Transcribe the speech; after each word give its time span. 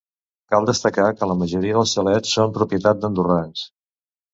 Cal 0.53 0.65
destacar 0.69 1.11
que 1.21 1.29
la 1.33 1.37
majoria 1.43 1.77
dels 1.77 1.95
xalets 1.95 2.35
són 2.41 2.59
propietat 2.59 3.05
d'andorrans. 3.05 3.69